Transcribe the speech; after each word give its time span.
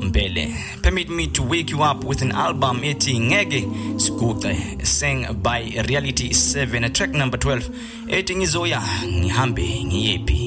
mbele. 0.00 0.48
Permit 0.82 1.08
me 1.08 1.26
to 1.28 1.42
wake 1.42 1.70
you 1.70 1.82
up 1.82 2.04
with 2.04 2.22
an 2.22 2.32
album 2.32 2.80
ethi 2.82 3.18
Ngeke 3.18 3.62
Siguce 4.00 4.86
sang 4.86 5.32
by 5.42 5.82
Reality 5.88 6.32
7 6.32 6.92
track 6.92 7.10
number 7.10 7.36
12 7.36 7.68
ethi 8.08 8.36
ngizoya 8.36 8.82
ngihambe 9.06 9.84
ngiyephi 9.84 10.40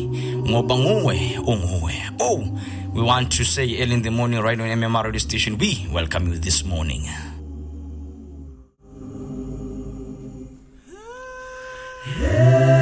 ngoba 0.49 0.77
nguwe 0.77 1.37
unguwe. 1.47 1.93
Oh, 2.19 2.43
we 2.93 3.01
want 3.01 3.31
to 3.37 3.43
say 3.45 3.81
early 3.81 3.93
in 3.93 4.01
the 4.01 4.11
morning 4.11 4.39
right 4.41 4.59
on 4.59 4.67
MMR 4.67 5.05
radio 5.05 5.19
station 5.19 5.57
we 5.57 5.87
welcome 5.93 6.27
you 6.33 6.39
this 6.39 6.65
morning. 6.65 7.07
Yeah. 12.19 12.72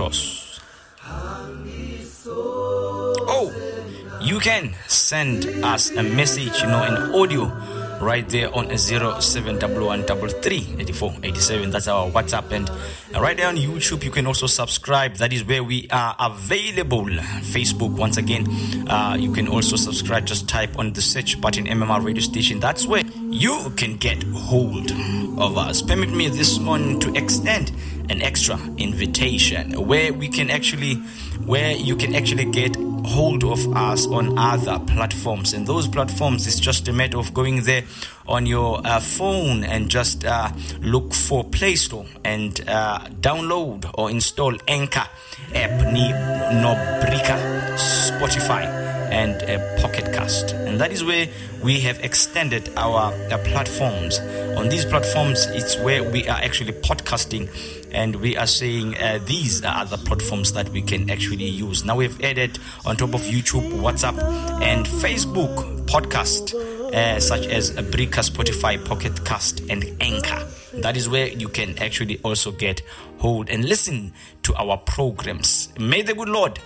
cross. 0.00 0.58
Oh, 3.36 3.46
you 4.24 4.38
can 4.40 4.72
send 4.88 5.44
us 5.62 5.90
a 5.92 6.00
message, 6.02 6.62
you 6.64 6.68
know, 6.72 6.80
an 6.84 7.12
audio 7.14 7.52
right 8.00 8.26
there 8.30 8.48
on 8.56 8.68
0711338487. 8.80 11.70
That's 11.70 11.86
our 11.88 12.08
WhatsApp. 12.10 12.50
And 12.52 12.70
right 13.12 13.36
there 13.36 13.48
on 13.48 13.56
YouTube, 13.56 14.02
you 14.02 14.10
can 14.10 14.26
also 14.26 14.46
subscribe. 14.46 15.16
That 15.16 15.34
is 15.34 15.44
where 15.44 15.62
we 15.62 15.86
are 15.92 16.16
available. 16.18 17.04
Facebook, 17.52 17.92
once 17.94 18.16
again, 18.16 18.46
uh, 18.88 19.18
you 19.20 19.30
can 19.34 19.48
also 19.48 19.76
subscribe. 19.76 20.24
Just 20.24 20.48
type 20.48 20.78
on 20.78 20.94
the 20.94 21.02
search 21.02 21.38
button 21.42 21.66
MMR 21.66 22.00
radio 22.02 22.22
station. 22.22 22.58
That's 22.58 22.86
where 22.86 23.02
you 23.28 23.68
can 23.76 23.98
get 23.98 24.22
hold 24.32 24.92
of 25.38 25.58
us. 25.58 25.82
Permit 25.82 26.08
me 26.08 26.28
this 26.30 26.58
morning 26.58 27.00
to 27.00 27.12
extend 27.20 27.70
an 28.10 28.20
extra 28.22 28.58
invitation 28.76 29.72
where 29.86 30.12
we 30.12 30.28
can 30.28 30.50
actually 30.50 30.94
where 31.46 31.72
you 31.72 31.96
can 31.96 32.14
actually 32.14 32.44
get 32.46 32.76
hold 33.04 33.44
of 33.44 33.64
us 33.76 34.04
on 34.08 34.36
other 34.36 34.78
platforms 34.80 35.52
and 35.54 35.64
those 35.66 35.86
platforms 35.86 36.46
it's 36.46 36.58
just 36.58 36.88
a 36.88 36.92
matter 36.92 37.16
of 37.18 37.32
going 37.32 37.62
there 37.62 37.84
on 38.26 38.46
your 38.46 38.80
uh, 38.84 38.98
phone 39.00 39.62
and 39.64 39.88
just 39.88 40.24
uh, 40.24 40.50
look 40.80 41.14
for 41.14 41.44
play 41.44 41.76
store 41.76 42.04
and 42.24 42.68
uh, 42.68 42.98
download 43.20 43.88
or 43.94 44.10
install 44.10 44.54
anchor 44.66 45.04
app 45.54 45.70
nobrika 45.80 47.38
spotify 47.78 48.99
and 49.10 49.42
uh, 49.42 49.58
Pocketcast. 49.76 50.54
And 50.66 50.80
that 50.80 50.92
is 50.92 51.04
where 51.04 51.28
we 51.62 51.80
have 51.80 51.98
extended 52.00 52.70
our 52.76 53.12
uh, 53.12 53.38
platforms. 53.38 54.18
On 54.56 54.68
these 54.68 54.84
platforms, 54.84 55.46
it's 55.50 55.78
where 55.80 56.08
we 56.10 56.26
are 56.28 56.38
actually 56.38 56.72
podcasting 56.72 57.48
and 57.92 58.16
we 58.16 58.36
are 58.36 58.46
saying 58.46 58.96
uh, 58.98 59.18
these 59.26 59.64
are 59.64 59.78
other 59.82 59.96
platforms 59.96 60.52
that 60.52 60.68
we 60.68 60.80
can 60.80 61.10
actually 61.10 61.46
use. 61.48 61.84
Now 61.84 61.96
we've 61.96 62.20
added 62.22 62.58
on 62.86 62.96
top 62.96 63.14
of 63.14 63.20
YouTube, 63.22 63.68
WhatsApp, 63.80 64.20
and 64.62 64.86
Facebook 64.86 65.86
podcast 65.86 66.54
uh, 66.94 67.20
such 67.20 67.46
as 67.46 67.76
a 67.76 67.82
Breaker, 67.82 68.20
Spotify, 68.22 68.82
Pocket 68.82 69.24
Cast, 69.24 69.60
and 69.68 69.84
Anchor. 70.00 70.46
That 70.74 70.96
is 70.96 71.08
where 71.08 71.28
you 71.28 71.48
can 71.48 71.78
actually 71.78 72.18
also 72.22 72.52
get 72.52 72.82
hold 73.18 73.48
and 73.50 73.64
listen 73.64 74.12
to 74.44 74.54
our 74.54 74.76
programs. 74.76 75.72
May 75.78 76.02
the 76.02 76.14
good 76.14 76.28
Lord 76.28 76.58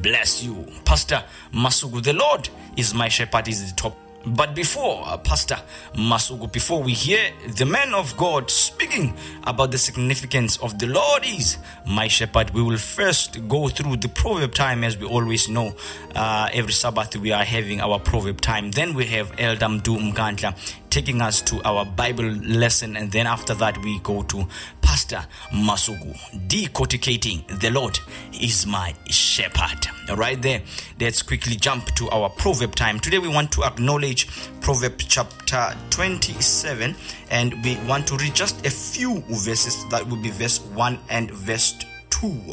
bless 0.00 0.42
you. 0.42 0.66
Pastor 0.84 1.24
Masugu, 1.52 2.02
the 2.02 2.12
Lord 2.12 2.48
is 2.76 2.94
my 2.94 3.08
shepherd, 3.08 3.48
is 3.48 3.70
the 3.70 3.76
top 3.76 3.96
But 4.24 4.54
before, 4.54 5.02
uh, 5.06 5.16
Pastor 5.18 5.56
Masugu, 5.94 6.50
before 6.52 6.82
we 6.82 6.92
hear 6.92 7.32
the 7.56 7.66
man 7.66 7.92
of 7.94 8.16
God 8.16 8.50
speaking 8.50 9.14
about 9.44 9.70
the 9.70 9.78
significance 9.78 10.58
of 10.58 10.78
the 10.78 10.86
Lord 10.86 11.24
is 11.26 11.58
my 11.86 12.08
shepherd, 12.08 12.50
we 12.50 12.62
will 12.62 12.78
first 12.78 13.48
go 13.48 13.68
through 13.68 13.96
the 13.96 14.08
proverb 14.08 14.54
time 14.54 14.84
as 14.84 14.96
we 14.96 15.06
always 15.06 15.48
know. 15.48 15.74
Uh, 16.14 16.48
every 16.52 16.72
Sabbath 16.72 17.16
we 17.16 17.32
are 17.32 17.44
having 17.44 17.80
our 17.80 17.98
proverb 17.98 18.40
time. 18.40 18.70
Then 18.70 18.94
we 18.94 19.06
have 19.06 19.34
Eldam 19.36 19.82
Du 19.82 19.96
Mkandla 19.96 20.54
taking 20.90 21.22
us 21.22 21.40
to 21.40 21.60
our 21.66 21.84
Bible 21.86 22.24
lesson, 22.30 22.96
and 22.96 23.10
then 23.10 23.26
after 23.26 23.54
that 23.54 23.78
we 23.82 23.98
go 24.00 24.22
to 24.24 24.46
Pastor 24.92 25.26
Masugu, 25.54 26.14
decorticating 26.50 27.46
the 27.62 27.70
Lord 27.70 27.98
is 28.38 28.66
my 28.66 28.94
shepherd. 29.08 29.86
Right 30.14 30.42
there, 30.42 30.60
let's 31.00 31.22
quickly 31.22 31.56
jump 31.56 31.86
to 31.94 32.10
our 32.10 32.28
proverb 32.28 32.74
time. 32.74 33.00
Today, 33.00 33.18
we 33.18 33.28
want 33.28 33.50
to 33.52 33.64
acknowledge 33.64 34.28
Proverb 34.60 34.96
chapter 35.08 35.74
27, 35.88 36.94
and 37.30 37.64
we 37.64 37.76
want 37.88 38.06
to 38.08 38.18
read 38.18 38.34
just 38.34 38.66
a 38.66 38.70
few 38.70 39.20
verses 39.30 39.82
that 39.88 40.06
will 40.06 40.20
be 40.20 40.28
verse 40.28 40.60
1 40.60 40.98
and 41.08 41.30
verse 41.30 41.74
2. 42.10 42.52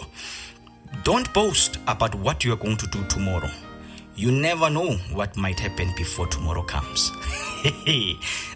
Don't 1.03 1.33
boast 1.33 1.77
about 1.89 2.15
what 2.15 2.45
you 2.45 2.53
are 2.53 2.61
going 2.63 2.77
to 2.77 2.87
do 2.87 3.03
tomorrow. 3.11 3.51
You 4.15 4.31
never 4.31 4.69
know 4.69 4.93
what 5.11 5.35
might 5.35 5.59
happen 5.59 5.91
before 5.97 6.27
tomorrow 6.27 6.63
comes. 6.63 7.11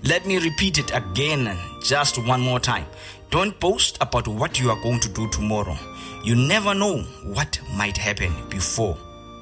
Let 0.08 0.26
me 0.26 0.38
repeat 0.38 0.78
it 0.78 0.96
again, 0.96 1.58
just 1.84 2.18
one 2.26 2.40
more 2.40 2.62
time. 2.62 2.86
Don't 3.34 3.60
boast 3.60 3.98
about 4.00 4.28
what 4.28 4.60
you 4.60 4.70
are 4.70 4.80
going 4.84 5.00
to 5.00 5.10
do 5.10 5.28
tomorrow. 5.30 5.76
You 6.24 6.36
never 6.36 6.76
know 6.76 7.00
what 7.24 7.60
might 7.76 7.98
happen 7.98 8.32
before 8.48 8.96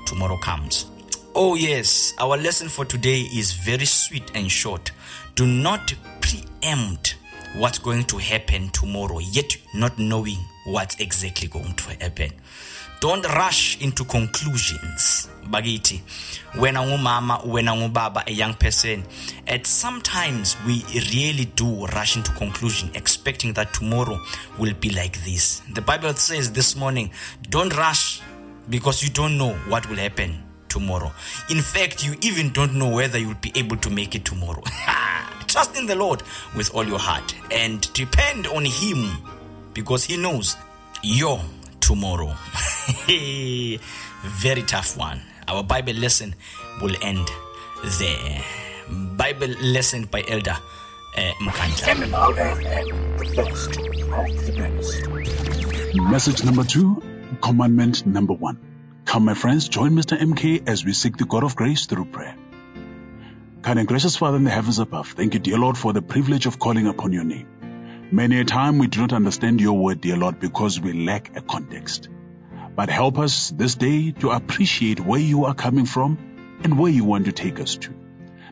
tomorrow 0.05 0.38
comes. 0.38 0.85
Oh, 1.35 1.55
yes, 1.55 2.13
our 2.17 2.38
lesson 2.38 2.69
for 2.69 2.85
today 2.85 3.19
is 3.23 3.51
very 3.51 3.83
sweet 3.83 4.31
and 4.33 4.49
short. 4.49 4.91
Do 5.35 5.45
not 5.45 5.93
preempt 6.21 7.17
what's 7.57 7.79
going 7.79 8.05
to 8.05 8.17
happen 8.17 8.69
tomorrow, 8.69 9.19
yet 9.19 9.57
not 9.75 9.99
knowing 9.99 10.38
what's 10.67 10.95
exactly 11.01 11.49
going 11.49 11.73
to 11.73 11.89
happen. 11.99 12.31
don't 13.01 13.25
rush 13.33 13.77
into 13.81 14.06
conclusions 14.06 15.30
bakithi 15.50 16.01
wena 16.59 16.83
ngumama 16.88 17.38
wena 17.38 17.75
ngubaba 17.75 18.25
a 18.27 18.31
young 18.31 18.53
person 18.53 19.03
at 19.48 19.65
sometimes 19.68 20.57
we 20.68 20.86
really 21.12 21.45
do 21.56 21.86
rush 21.86 22.15
into 22.15 22.31
conclusion 22.31 22.89
expecting 22.94 23.53
that 23.53 23.74
tomorrow 23.74 24.19
will 24.59 24.74
be 24.80 24.89
like 24.89 25.19
this 25.25 25.63
the 25.74 25.81
bible 25.81 26.13
says 26.13 26.51
this 26.51 26.75
morning 26.75 27.09
don't 27.50 27.75
rush 27.77 28.21
because 28.69 29.03
you 29.03 29.09
don't 29.13 29.36
know 29.38 29.53
what 29.69 29.89
will 29.89 29.98
happen 30.00 30.38
tomorrow 30.69 31.12
in 31.50 31.62
fact 31.62 32.06
you 32.06 32.15
even 32.21 32.53
don't 32.53 32.74
know 32.75 32.95
whether 32.95 33.18
you'll 33.19 33.42
be 33.42 33.51
able 33.56 33.77
to 33.77 33.89
make 33.89 34.13
it 34.18 34.24
tomorrow 34.24 34.62
trust 35.48 35.75
in 35.75 35.88
the 35.88 35.95
lord 35.95 36.21
with 36.56 36.74
all 36.75 36.86
your 36.86 37.00
heart 37.00 37.33
and 37.50 37.92
depend 37.94 38.45
on 38.45 38.63
him 38.63 39.09
because 39.74 40.03
he 40.03 40.18
knows 40.18 40.56
your 41.01 41.39
tomorrow. 41.91 42.31
Very 44.43 44.63
tough 44.73 44.91
one. 44.97 45.19
Our 45.47 45.63
Bible 45.63 45.93
lesson 45.93 46.35
will 46.81 46.95
end 47.01 47.27
there. 47.99 48.43
Bible 49.23 49.53
lesson 49.77 50.05
by 50.13 50.23
Elder 50.35 50.55
uh, 50.55 51.39
Mkandla. 51.45 51.85
Message 56.15 56.45
number 56.45 56.63
two, 56.63 57.03
commandment 57.41 58.05
number 58.05 58.33
one. 58.33 58.57
Come, 59.03 59.25
my 59.25 59.33
friends, 59.33 59.67
join 59.67 59.91
Mr. 59.91 60.17
MK 60.17 60.67
as 60.69 60.85
we 60.85 60.93
seek 60.93 61.17
the 61.17 61.25
God 61.25 61.43
of 61.43 61.57
grace 61.57 61.88
through 61.88 62.05
prayer. 62.05 62.35
Kind 63.63 63.79
and 63.79 63.88
gracious 63.88 64.15
Father 64.15 64.38
in 64.38 64.45
the 64.45 64.49
heavens 64.49 64.79
above, 64.79 65.09
thank 65.09 65.33
you, 65.33 65.41
dear 65.41 65.57
Lord, 65.57 65.77
for 65.77 65.91
the 65.93 66.01
privilege 66.01 66.45
of 66.45 66.57
calling 66.57 66.88
upon 66.88 67.11
your 67.11 67.25
name. 67.25 67.47
Many 68.13 68.40
a 68.42 68.44
time 68.44 68.78
we 68.78 68.88
do 68.88 69.00
not 69.00 69.13
understand 69.13 69.62
your 69.62 69.78
word, 69.80 70.02
dear 70.02 70.18
Lord, 70.18 70.38
because 70.42 70.78
we 70.81 70.92
lack 70.92 71.31
a 71.38 71.42
context. 71.42 72.10
But 72.75 72.90
help 72.90 73.18
us 73.18 73.52
this 73.52 73.75
day 73.75 74.12
to 74.19 74.31
appreciate 74.31 75.00
where 75.00 75.22
you 75.22 75.46
are 75.46 75.54
coming 75.54 75.86
from 75.86 76.18
and 76.62 76.78
where 76.78 76.92
you 76.92 77.06
want 77.06 77.25
to 77.28 77.31
take 77.31 77.62
us 77.62 77.78
to. 77.78 77.94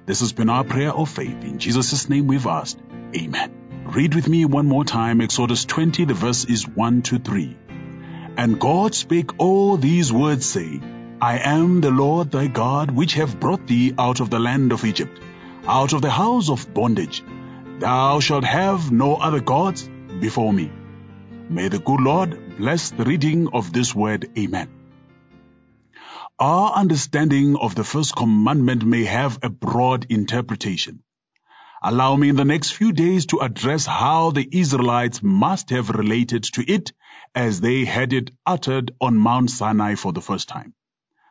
This 0.05 0.21
has 0.21 0.31
been 0.31 0.49
our 0.49 0.63
prayer 0.63 0.93
of 0.93 1.09
faith. 1.09 1.43
In 1.43 1.59
Jesus' 1.59 2.07
name 2.07 2.27
we've 2.27 2.47
asked. 2.47 2.79
Amen. 3.13 3.51
Read 3.87 4.15
with 4.15 4.29
me 4.29 4.45
one 4.45 4.65
more 4.65 4.85
time 4.85 5.19
Exodus 5.19 5.65
20, 5.65 6.05
the 6.05 6.13
verse 6.13 6.45
is 6.45 6.65
1 6.65 7.01
to 7.11 7.19
3. 7.19 7.57
And 8.37 8.61
God 8.61 8.95
spake 8.95 9.41
all 9.41 9.75
these 9.75 10.09
words, 10.13 10.45
saying, 10.45 11.17
I 11.21 11.37
am 11.39 11.81
the 11.81 11.91
Lord 11.91 12.31
thy 12.31 12.47
God, 12.47 12.91
which 12.91 13.15
have 13.15 13.41
brought 13.41 13.67
thee 13.67 13.93
out 13.99 14.21
of 14.21 14.29
the 14.29 14.39
land 14.39 14.71
of 14.71 14.85
Egypt, 14.85 15.19
out 15.67 15.91
of 15.91 16.01
the 16.01 16.09
house 16.11 16.49
of 16.49 16.73
bondage. 16.73 17.21
Thou 17.79 18.19
shalt 18.19 18.43
have 18.43 18.91
no 18.91 19.15
other 19.15 19.39
gods 19.39 19.89
before 20.19 20.51
me. 20.51 20.69
May 21.49 21.69
the 21.69 21.79
good 21.79 22.01
Lord 22.01 22.57
bless 22.57 22.89
the 22.91 23.05
reading 23.05 23.47
of 23.53 23.71
this 23.71 23.95
word. 23.95 24.25
Amen. 24.37 24.67
Our 26.37 26.73
understanding 26.73 27.55
of 27.55 27.75
the 27.75 27.85
first 27.85 28.17
commandment 28.17 28.83
may 28.83 29.05
have 29.05 29.39
a 29.43 29.49
broad 29.49 30.07
interpretation. 30.09 31.01
Allow 31.81 32.17
me 32.17 32.27
in 32.27 32.35
the 32.35 32.43
next 32.51 32.71
few 32.71 32.91
days 32.91 33.27
to 33.27 33.39
address 33.39 33.85
how 33.85 34.31
the 34.31 34.47
Israelites 34.51 35.23
must 35.23 35.69
have 35.69 35.89
related 35.89 36.43
to 36.55 36.69
it 36.69 36.91
as 37.33 37.61
they 37.61 37.85
had 37.85 38.11
it 38.11 38.31
uttered 38.45 38.91
on 38.99 39.17
Mount 39.17 39.49
Sinai 39.51 39.95
for 39.95 40.11
the 40.11 40.21
first 40.21 40.49
time. 40.49 40.73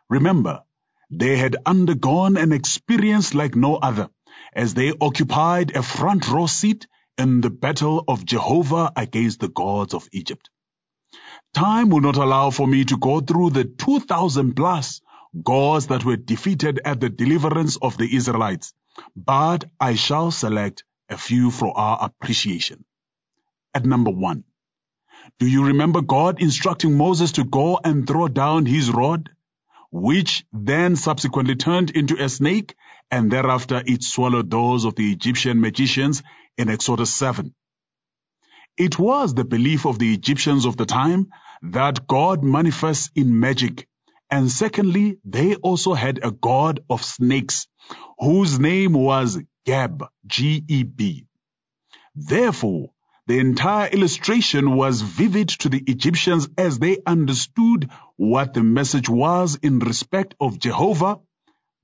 Remember, 0.09 0.63
they 1.11 1.37
had 1.37 1.57
undergone 1.67 2.39
an 2.39 2.53
experience 2.53 3.35
like 3.35 3.55
no 3.55 3.77
other. 3.77 4.09
as 4.53 4.75
they 4.75 4.93
occupied 5.01 5.75
a 5.75 5.83
front 5.83 6.29
row 6.29 6.47
seat 6.47 6.87
in 7.17 7.41
the 7.41 7.51
battle 7.51 8.05
of 8.07 8.25
Jehovah 8.25 8.93
against 8.97 9.41
the 9.41 9.49
gods 9.49 9.95
of 9.95 10.09
Egypt. 10.13 10.51
Time 11.55 11.89
will 11.91 12.01
not 12.01 12.17
allow 12.17 12.51
for 12.51 12.67
me 12.67 12.85
to 12.85 12.97
go 12.99 13.21
through 13.21 13.51
the 13.51 13.65
2,000 13.65 14.55
plus 14.55 15.01
gods 15.43 15.89
that 15.89 16.05
were 16.05 16.17
defeated 16.17 16.81
at 16.85 17.01
the 17.01 17.09
deliverance 17.09 17.77
of 17.81 17.97
the 17.99 18.15
Israelites, 18.15 18.75
but 19.17 19.65
I 19.81 19.95
shall 19.95 20.31
select 20.31 20.85
a 21.09 21.17
few 21.17 21.51
for 21.51 21.77
our 21.77 21.99
appreciation. 22.03 22.85
At 23.75 23.85
number 23.87 24.11
one, 24.11 24.45
do 25.39 25.47
you 25.47 25.67
remember 25.67 26.03
God 26.03 26.41
instructing 26.41 26.97
Moses 26.97 27.33
to 27.33 27.45
go 27.45 27.79
and 27.83 28.07
throw 28.07 28.29
down 28.29 28.67
his 28.67 28.91
rod? 28.91 29.31
which 29.91 30.45
then 30.53 30.97
subsequently 30.97 31.57
turned 31.57 31.91
into 31.91 32.23
a 32.23 32.29
snake, 32.29 32.75
and 33.11 33.31
thereafter 33.31 33.83
it 33.87 34.03
swallowed 34.05 34.51
those 34.51 34.85
of 34.85 34.95
the 34.97 35.11
Egyptian 35.11 35.61
magicians 35.61 36.23
in 36.59 36.69
Exodus 36.69 37.15
7. 37.15 37.55
It 38.77 38.99
was 38.99 39.35
the 39.35 39.45
belief 39.45 39.87
of 39.87 39.99
the 39.99 40.13
Egyptians 40.13 40.67
of 40.67 40.77
the 40.77 40.87
time 40.87 41.29
that 41.63 42.07
God 42.07 42.45
manifests 42.45 43.11
in 43.15 43.41
magic, 43.41 43.89
and 44.31 44.51
secondly, 44.51 45.19
they 45.25 45.55
also 45.57 45.95
had 45.95 46.21
a 46.23 46.31
god 46.31 46.81
of 46.91 47.03
snakes, 47.03 47.67
whose 48.19 48.59
name 48.59 48.93
was 48.93 49.39
Geb, 49.65 50.05
G-E-B. 50.27 51.27
Therefore, 52.15 52.91
The 53.29 53.41
entire 53.41 53.89
illustration 53.89 54.75
was 54.75 55.03
vivid 55.03 55.51
to 55.61 55.69
the 55.69 55.85
Egyptians 55.87 56.49
as 56.57 56.79
they 56.79 56.97
understood 57.07 57.91
what 58.17 58.55
the 58.55 58.63
message 58.63 59.07
was 59.11 59.55
in 59.57 59.81
respect 59.81 60.35
of 60.41 60.59
Jehovah, 60.59 61.19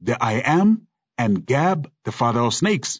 the 0.00 0.16
I 0.24 0.40
Am, 0.42 0.86
and 1.18 1.44
Gab, 1.44 1.90
the 2.06 2.12
father 2.12 2.40
of 2.40 2.54
snakes. 2.54 2.98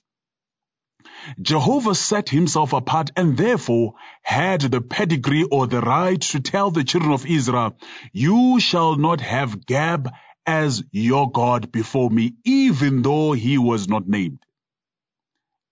Jehovah 1.40 1.94
set 1.94 2.28
himself 2.28 2.74
apart 2.74 3.08
and 3.16 3.34
therefore 3.34 3.94
had 4.22 4.60
the 4.60 4.82
pedigree 4.82 5.44
or 5.44 5.66
the 5.66 5.80
right 5.80 6.20
to 6.32 6.40
tell 6.40 6.70
the 6.70 6.84
children 6.84 7.12
of 7.12 7.24
Israel, 7.24 7.74
You 8.12 8.60
shall 8.60 8.96
not 8.96 9.22
have 9.22 9.64
Gab 9.64 10.10
as 10.44 10.82
your 10.92 11.32
God 11.32 11.72
before 11.72 12.10
me, 12.10 12.34
even 12.44 13.00
though 13.00 13.32
he 13.32 13.56
was 13.56 13.88
not 13.88 14.06
named. 14.06 14.40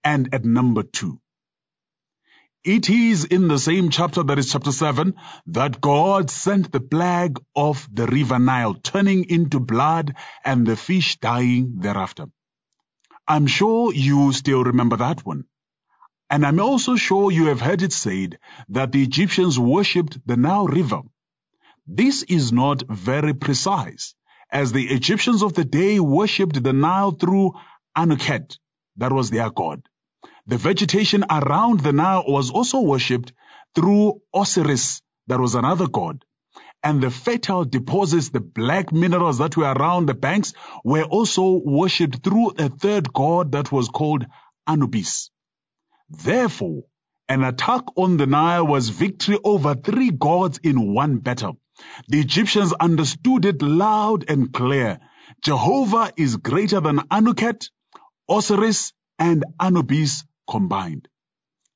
And 0.03 0.33
at 0.35 0.47
number 0.47 0.83
two, 0.85 1.19
It 2.65 2.89
is 2.91 3.25
in 3.25 3.49
the 3.49 3.59
same 3.59 3.91
chapter, 3.91 4.23
that 4.23 4.39
is 4.39 4.53
chapter 4.53 4.71
7, 4.71 5.17
that 5.49 5.81
God 5.81 6.31
sent 6.31 6.71
the 6.71 6.79
plague 6.79 7.41
of 7.57 7.89
the 7.93 8.07
river 8.07 8.39
Nile, 8.39 8.75
turning 8.75 9.25
into 9.29 9.59
blood 9.59 10.15
and 10.45 10.65
the 10.65 10.77
fish 10.77 11.19
dying 11.19 11.79
thereafter. 11.79 12.27
I'm 13.27 13.49
sure 13.49 13.93
you 13.93 14.33
still 14.33 14.63
remember 14.63 14.97
that 14.99 15.27
one. 15.27 15.43
And 16.31 16.47
I'm 16.47 16.61
also 16.61 16.95
sure 16.95 17.33
you 17.33 17.47
have 17.47 17.61
heard 17.61 17.83
it 17.83 17.93
said 17.93 18.39
that 18.69 18.93
the 18.93 19.03
Egyptians 19.03 19.59
worshipped 19.59 20.21
the 20.25 20.37
Nile 20.37 20.69
River. 20.69 21.01
This 21.89 22.23
is 22.23 22.53
not 22.53 22.85
very 22.89 23.35
precise, 23.35 24.15
as 24.53 24.71
the 24.71 24.87
Egyptians 24.89 25.43
of 25.43 25.55
the 25.55 25.65
day 25.65 25.99
worshipped 25.99 26.63
the 26.63 26.73
Nile 26.73 27.11
through 27.11 27.55
Anuket, 27.99 28.57
that 28.99 29.11
was 29.11 29.31
their 29.31 29.51
god. 29.51 29.83
The 30.49 30.59
vegetation 30.59 31.25
around 31.31 31.81
the 31.81 31.93
Nile 31.93 32.25
was 32.27 32.51
also 32.51 32.81
worshipped 32.81 33.33
through 33.77 34.21
Osiris, 34.35 35.01
that 35.29 35.39
was 35.39 35.55
another 35.55 35.87
god. 35.89 36.25
And 36.83 37.01
the 37.01 37.13
fertile 37.13 37.65
deposits, 37.65 38.31
the 38.31 38.41
black 38.41 38.91
minerals 38.93 39.39
that 39.39 39.57
were 39.57 39.73
around 39.73 40.07
the 40.07 40.15
banks, 40.15 40.53
were 40.85 41.05
also 41.05 41.61
worshipped 41.65 42.25
through 42.25 42.51
a 42.59 42.69
third 42.69 43.13
god 43.13 43.53
that 43.53 43.71
was 43.71 43.89
called 43.89 44.27
Anubis. 44.67 45.31
Therefore, 46.11 46.85
an 47.29 47.45
attack 47.45 47.85
on 47.95 48.17
the 48.17 48.27
Nile 48.27 48.67
was 48.67 48.89
victory 48.89 49.39
over 49.45 49.77
three 49.77 50.11
gods 50.11 50.59
in 50.59 50.93
one 50.93 51.19
battle. 51.19 51.57
The 52.09 52.19
Egyptians 52.21 52.73
understood 52.75 53.45
it 53.45 53.63
loud 53.63 54.25
and 54.29 54.53
clear. 54.53 54.99
Jehovah 55.45 56.13
is 56.17 56.37
greater 56.37 56.81
than 56.81 56.99
Anuket, 57.13 57.71
Osiris, 58.29 58.93
and 59.21 59.45
Anubis, 59.61 60.25
combined. 60.53 61.09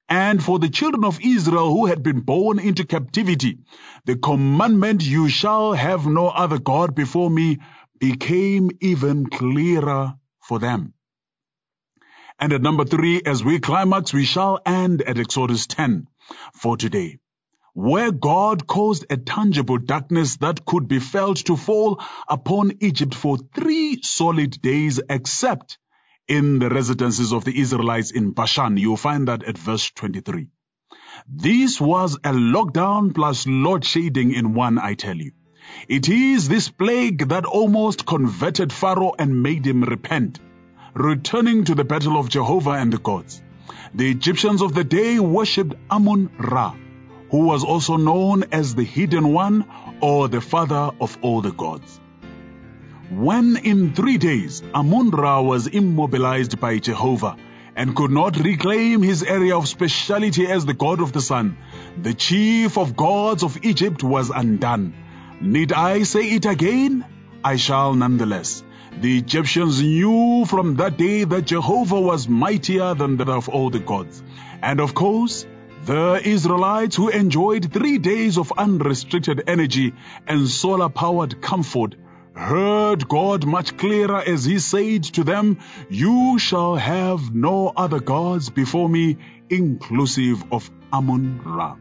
And 0.09 0.43
for 0.47 0.59
the 0.61 0.69
children 0.69 1.03
of 1.05 1.19
Israel 1.21 1.69
who 1.75 1.87
had 1.87 2.03
been 2.03 2.21
born 2.21 2.59
into 2.59 2.85
captivity, 2.85 3.59
the 4.05 4.17
commandment, 4.17 5.05
you 5.05 5.29
shall 5.37 5.73
have 5.73 6.07
no 6.07 6.29
other 6.29 6.59
God 6.59 6.95
before 6.95 7.31
me, 7.31 7.59
became 7.99 8.71
even 8.83 9.27
clearer 9.39 10.15
for 10.49 10.59
them. 10.59 10.93
And 12.39 12.53
at 12.53 12.63
number 12.69 12.85
three, 12.85 13.23
as 13.25 13.43
we 13.43 13.59
climax, 13.61 14.13
we 14.13 14.27
shall 14.27 14.61
end 14.67 15.01
at 15.01 15.19
Exodus 15.19 15.67
10 15.67 16.07
for 16.63 16.77
today, 16.77 17.17
where 17.73 18.13
God 18.13 18.67
caused 18.67 19.07
a 19.11 19.17
tangible 19.17 19.79
darkness 19.79 20.37
that 20.47 20.67
could 20.67 20.87
be 20.87 20.99
felt 21.01 21.39
to 21.49 21.57
fall 21.57 21.99
upon 22.29 22.73
Egypt 22.81 23.15
for 23.15 23.39
three 23.39 24.01
solid 24.03 24.61
days, 24.71 25.01
except 25.19 25.79
in 26.29 26.59
the 26.59 26.69
residences 26.69 27.33
of 27.33 27.45
the 27.45 27.59
Israelites 27.61 28.11
in 28.11 28.31
Bashan. 28.33 28.77
You'll 28.77 28.97
find 28.97 29.29
that 29.29 29.45
at 29.45 29.59
verse 29.59 29.91
23. 29.91 30.49
This 31.29 31.81
was 31.81 32.15
a 32.25 32.33
lockdown 32.33 33.15
plus 33.15 33.47
load 33.47 33.85
shading 33.85 34.33
in 34.33 34.55
one, 34.55 34.79
I 34.79 34.95
tell 34.95 35.17
you. 35.17 35.33
It 35.89 36.09
is 36.09 36.49
this 36.49 36.69
plague 36.69 37.29
that 37.29 37.45
almost 37.45 38.07
converted 38.07 38.73
Pharaoh 38.73 39.15
and 39.19 39.43
made 39.43 39.67
him 39.67 39.83
repent, 39.83 40.39
returning 40.95 41.65
to 41.65 41.75
the 41.75 41.85
battle 41.85 42.19
of 42.19 42.29
Jehovah 42.29 42.71
and 42.71 42.93
the 42.93 42.99
gods. 42.99 43.43
The 43.95 44.11
Egyptians 44.11 44.63
of 44.63 44.75
the 44.75 44.85
day 44.85 45.19
worshipped 45.19 45.75
Amun 45.91 46.31
Ra, 46.39 46.75
who 47.31 47.39
was 47.47 47.65
also 47.65 47.97
known 47.97 48.45
as 48.53 48.75
the 48.75 48.85
Hidden 48.85 49.33
One 49.33 49.65
or 50.01 50.29
the 50.29 50.41
Father 50.41 50.91
of 51.01 51.19
all 51.23 51.41
the 51.41 51.51
gods. 51.53 52.01
When 53.11 53.57
in 53.59 53.93
three 53.95 54.19
days 54.19 54.65
Amun 54.75 55.11
Ra 55.11 55.41
was 55.41 55.69
immobilized 55.69 56.59
by 56.59 56.81
Jehovah 56.81 57.37
and 57.77 57.95
could 57.95 58.11
not 58.11 58.37
reclaim 58.37 59.01
his 59.01 59.23
area 59.23 59.57
of 59.57 59.69
speciality 59.69 60.45
as 60.45 60.67
the 60.67 60.75
god 60.75 61.01
of 61.01 61.13
the 61.13 61.21
sun, 61.21 61.57
the 62.03 62.15
chief 62.15 62.77
of 62.77 62.97
gods 62.97 63.45
of 63.45 63.59
Egypt 63.63 64.03
was 64.03 64.31
undone. 64.31 64.93
Need 65.41 65.73
I 65.73 66.03
say 66.03 66.31
it 66.33 66.47
again? 66.47 67.05
I 67.45 67.55
shall 67.55 67.95
nonetheless. 67.95 68.65
The 69.01 69.19
Egyptians 69.19 69.81
knew 69.81 70.45
from 70.45 70.75
that 70.77 70.99
day 70.99 71.23
that 71.23 71.47
Jehovah 71.47 72.01
was 72.01 72.29
mightier 72.29 72.95
than 72.95 73.19
that 73.19 73.29
of 73.29 73.49
all 73.49 73.71
the 73.71 73.79
gods. 73.79 74.21
And 74.63 74.81
of 74.81 74.95
course, 74.95 75.47
the 75.85 76.21
Israelites 76.25 76.97
who 76.97 77.09
enjoyed 77.11 77.73
three 77.73 77.99
days 77.99 78.37
of 78.37 78.53
unrestricted 78.59 79.45
energy 79.47 79.93
and 80.27 80.49
solar 80.49 80.89
powered 80.89 81.41
comfort 81.41 81.95
heard 82.37 83.09
God 83.09 83.47
much 83.47 83.79
clearer 83.79 84.21
as 84.27 84.45
he 84.45 84.59
said 84.59 85.05
to 85.17 85.25
them, 85.25 85.59
You 85.89 86.39
shall 86.39 86.77
have 86.77 87.35
no 87.35 87.73
other 87.75 87.99
gods 88.01 88.51
before 88.51 88.89
me, 88.89 89.17
inclusive 89.49 90.45
of 90.53 90.71
Amun 90.93 91.41
Ra. 91.43 91.77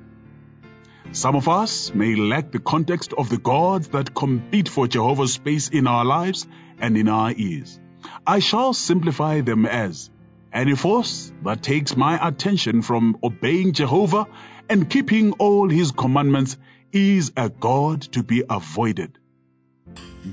Some 1.12 1.35
of 1.35 1.47
us 1.50 1.93
may 1.93 2.15
lack 2.15 2.51
the 2.51 2.59
context 2.59 3.13
of 3.13 3.29
the 3.29 3.38
gods 3.38 3.89
that 3.89 4.15
compete 4.15 4.69
for 4.69 4.88
Jehovah's 4.88 5.33
space 5.33 5.69
in 5.69 5.88
our 5.88 6.05
lives 6.05 6.47
and 6.79 6.97
in 6.97 7.09
our 7.09 7.31
ears. 7.35 7.77
I 8.25 8.39
shall 8.39 8.74
simplify 8.74 9.41
them 9.41 9.65
as 9.65 10.09
any 10.53 10.75
force 10.75 11.33
that 11.43 11.63
takes 11.63 11.97
my 11.97 12.17
attention 12.27 12.81
from 12.81 13.17
obeying 13.21 13.74
Jehovah 13.74 14.25
and 14.69 14.89
keeping 14.89 15.33
all 15.33 15.69
his 15.69 15.91
commandments 15.91 16.57
is 16.93 17.33
a 17.35 17.50
God 17.50 18.01
to 18.13 18.24
be 18.24 18.43
avoided. 18.50 19.19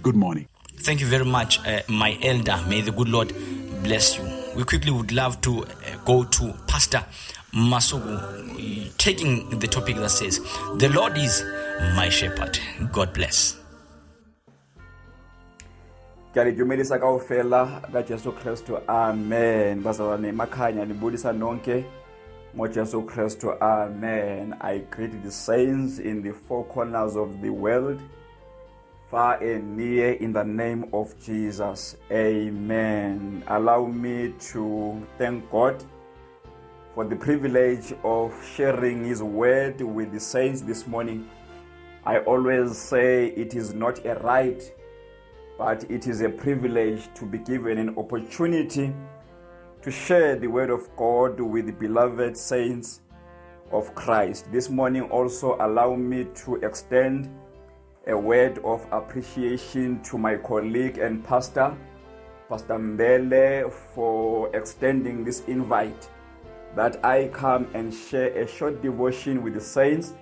Good 0.03 0.17
morning. 0.17 0.47
Thank 0.79 1.01
you 1.01 1.07
very 1.07 1.25
much, 1.25 1.61
uh, 1.67 1.81
my 1.89 2.19
elder. 2.23 2.57
May 2.69 2.81
the 2.81 2.91
good 2.91 3.09
Lord 3.09 3.33
bless 3.83 4.19
you. 4.19 4.25
We 4.57 4.65
quickly 4.65 4.91
would 4.91 5.13
love 5.13 5.41
to 5.43 5.63
uh, 5.65 5.67
go 6.05 6.25
to 6.25 6.53
Pastor 6.67 7.05
Masugu, 7.53 8.97
taking 8.97 9.59
the 9.59 9.67
topic 9.67 9.97
that 9.97 10.11
says, 10.11 10.39
The 10.77 10.89
Lord 10.93 11.17
is 11.17 11.43
my 11.95 12.09
shepherd. 12.09 12.59
God 12.93 13.13
bless. 13.13 13.59
ke 16.35 16.41
a 16.41 16.45
le 16.47 16.53
dumedisa 16.57 16.99
kaofela 16.99 17.91
ka 17.93 18.01
jesu 18.03 18.33
kristu 18.33 18.79
amen 18.89 19.83
bazalwane 19.83 20.29
emakhaya 20.29 20.85
libulisa 20.85 21.33
nonke 21.33 21.85
ngojesu 22.57 23.03
kristu 23.03 23.53
amen 23.61 24.55
i 24.61 24.79
greet 24.79 25.23
the 25.23 25.31
saints 25.31 25.99
in 25.99 26.23
the 26.23 26.33
four 26.33 26.65
corners 26.69 27.17
of 27.17 27.31
the 27.43 27.51
world 27.51 28.01
far 29.13 29.35
and 29.43 29.77
near 29.77 30.13
in 30.15 30.33
the 30.33 30.43
name 30.43 30.87
of 30.95 31.15
Jesus. 31.23 31.99
Amen. 32.11 33.45
Allow 33.47 33.85
me 33.85 34.33
to 34.53 35.07
thank 35.19 35.51
God 35.51 35.85
for 36.95 37.05
the 37.05 37.15
privilege 37.17 37.93
of 38.05 38.33
sharing 38.57 39.05
His 39.05 39.23
word 39.23 39.83
with 39.83 40.13
the 40.13 40.19
saints 40.19 40.63
this 40.63 40.87
morning. 40.87 41.29
I 42.07 42.21
always 42.21 42.79
say 42.79 43.27
it 43.27 43.55
is 43.55 43.75
not 43.75 44.03
a 44.07 44.15
right, 44.21 44.63
but 45.59 45.91
it 45.91 46.07
is 46.07 46.23
a 46.23 46.31
privilege 46.31 47.11
to 47.17 47.27
be 47.27 47.37
given 47.37 47.77
an 47.77 47.99
opportunity 47.99 48.95
to 49.83 49.91
share 49.91 50.37
the 50.37 50.47
word 50.47 50.71
of 50.71 50.89
God 50.97 51.39
with 51.39 51.67
the 51.67 51.73
beloved 51.73 52.35
saints 52.35 53.03
of 53.73 53.95
Christ. 53.95 54.51
This 54.51 54.71
morning, 54.71 55.03
also 55.03 55.59
allow 55.61 55.97
me 55.97 56.29
to 56.47 56.55
extend 56.63 57.29
a 58.09 58.17
word 58.17 58.59
of 58.65 58.85
appreciation 58.91 60.03
to 60.03 60.19
my 60.19 60.37
colleague 60.37 60.99
and 60.99 61.23
pastor, 61.25 61.73
Pastor 62.49 62.75
Mbele, 62.75 63.73
for 63.73 64.55
extending 64.57 65.23
this 65.25 65.41
invite 65.47 66.09
that 66.75 67.03
I 67.05 67.29
come 67.29 67.69
and 67.75 67.95
share 67.95 68.29
a 68.37 68.45
short 68.49 68.83
devotion 68.83 69.43
with 69.45 69.55
the 69.55 69.61
saints 69.61 70.15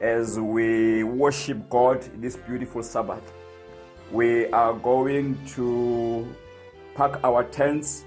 as 0.00 0.40
we 0.40 1.04
worship 1.04 1.68
God 1.68 2.00
this 2.22 2.36
beautiful 2.36 2.82
Sabbath. 2.82 3.32
We 4.10 4.46
are 4.52 4.72
going 4.72 5.38
to 5.48 6.26
pack 6.94 7.22
our 7.22 7.44
tents 7.44 8.04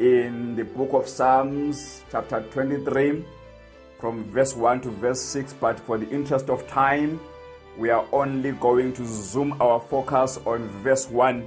in 0.00 0.56
the 0.56 0.64
book 0.64 0.94
of 0.94 1.06
Psalms, 1.06 2.04
chapter 2.10 2.40
23, 2.52 3.22
from 4.00 4.24
verse 4.30 4.56
1 4.56 4.80
to 4.82 4.90
verse 4.92 5.20
6. 5.20 5.52
But 5.60 5.78
for 5.78 5.98
the 5.98 6.08
interest 6.08 6.48
of 6.48 6.66
time, 6.68 7.20
we 7.78 7.90
are 7.90 8.04
only 8.12 8.50
going 8.52 8.92
to 8.92 9.06
zoom 9.06 9.56
our 9.62 9.78
focus 9.80 10.36
on 10.44 10.68
verse 10.82 11.08
1. 11.08 11.46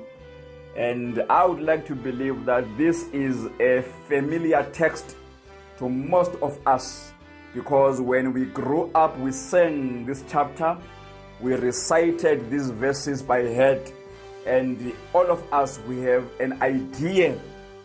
And 0.77 1.21
I 1.29 1.45
would 1.45 1.59
like 1.61 1.85
to 1.88 1.95
believe 1.95 2.45
that 2.45 2.63
this 2.77 3.03
is 3.09 3.47
a 3.59 3.81
familiar 4.07 4.63
text 4.71 5.17
to 5.79 5.89
most 5.89 6.31
of 6.41 6.57
us 6.65 7.11
because 7.53 8.00
when 8.00 8.31
we 8.31 8.45
grew 8.45 8.89
up, 8.95 9.17
we 9.19 9.33
sang 9.33 10.05
this 10.05 10.23
chapter, 10.29 10.77
we 11.41 11.53
recited 11.55 12.50
these 12.50 12.69
verses 12.69 13.21
by 13.21 13.39
head, 13.41 13.91
and 14.45 14.93
all 15.13 15.29
of 15.29 15.43
us 15.51 15.79
we 15.85 16.00
have 16.00 16.23
an 16.39 16.61
idea 16.61 17.38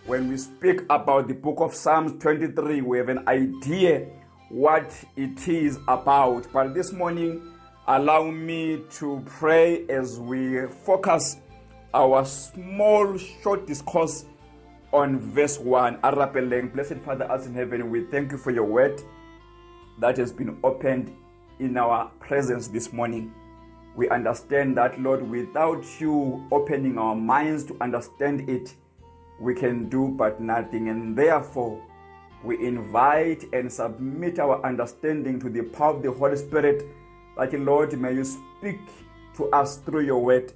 when 0.07 0.29
we 0.29 0.37
speak 0.37 0.83
about 0.89 1.27
the 1.27 1.35
book 1.35 1.57
of 1.59 1.75
Psalms 1.75 2.23
23, 2.23 2.81
we 2.83 2.99
have 2.99 3.09
an 3.09 3.27
idea 3.27 4.07
what 4.51 4.89
it 5.17 5.49
is 5.49 5.81
about. 5.89 6.47
But 6.53 6.75
this 6.75 6.93
morning, 6.93 7.43
allow 7.89 8.29
me 8.31 8.83
to 8.91 9.23
pray 9.27 9.87
as 9.89 10.19
we 10.19 10.67
focus 10.85 11.37
our 11.95 12.25
small 12.25 13.17
short 13.17 13.65
discourse 13.67 14.25
on 14.93 15.19
verse 15.21 15.59
1 15.61 15.99
arapeleng 16.03 16.73
blessed 16.75 16.97
father 17.05 17.31
as 17.31 17.47
in 17.47 17.55
heaven 17.55 17.89
we 17.91 18.03
thank 18.07 18.33
you 18.33 18.39
for 18.39 18.51
your 18.51 18.65
word 18.65 19.01
that 20.01 20.17
has 20.17 20.33
been 20.33 20.59
opened 20.65 21.15
in 21.61 21.77
our 21.77 22.07
presence 22.19 22.67
this 22.67 22.93
morning 22.93 23.33
we 23.95 24.09
understand 24.09 24.77
that 24.77 25.01
lord 25.01 25.23
without 25.31 25.85
you 26.01 26.45
opening 26.51 26.99
our 26.99 27.15
minds 27.15 27.63
to 27.65 27.77
understand 27.81 28.51
it 28.51 28.75
we 29.41 29.55
can 29.55 29.89
do 29.89 30.09
but 30.19 30.41
nothing 30.41 30.89
and 30.89 31.17
therefore 31.17 31.81
we 32.43 32.59
invite 32.67 33.45
and 33.53 33.73
submit 33.73 34.41
our 34.41 34.61
understanding 34.67 35.39
to 35.39 35.49
the 35.49 35.63
power 35.63 35.95
of 35.95 36.03
the 36.03 36.11
holy 36.11 36.37
spirit 36.37 36.83
That, 37.37 37.53
Lord, 37.61 37.99
may 38.01 38.15
you 38.15 38.25
speak 38.25 38.81
to 39.37 39.51
us 39.51 39.77
through 39.79 40.05
your 40.07 40.19
word. 40.25 40.53